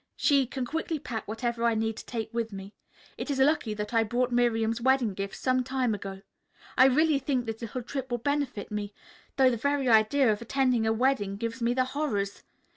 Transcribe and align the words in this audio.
She 0.15 0.47
can 0.47 0.65
quickly 0.65 0.97
pack 0.97 1.27
whatever 1.27 1.63
I 1.63 1.75
need 1.75 1.95
to 1.97 2.05
take 2.07 2.33
with 2.33 2.51
me. 2.51 2.73
It 3.19 3.29
is 3.29 3.37
lucky 3.37 3.75
that 3.75 3.93
I 3.93 4.03
bought 4.03 4.31
Miriam's 4.31 4.81
wedding 4.81 5.13
gift 5.13 5.35
some 5.35 5.63
time 5.63 5.93
ago. 5.93 6.23
I 6.75 6.85
really 6.85 7.19
think 7.19 7.45
this 7.45 7.61
little 7.61 7.83
trip 7.83 8.09
will 8.09 8.17
benefit 8.17 8.71
me, 8.71 8.95
though 9.37 9.51
the 9.51 9.57
very 9.57 9.87
idea 9.89 10.31
of 10.33 10.41
attending 10.41 10.87
a 10.87 10.91
wedding 10.91 11.37
gives 11.37 11.61
me 11.61 11.75
the 11.75 11.85
horrors. 11.85 12.41